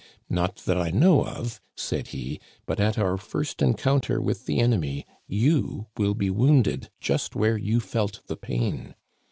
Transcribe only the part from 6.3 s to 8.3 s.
wounded just where you felt